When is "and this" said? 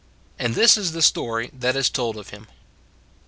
0.39-0.77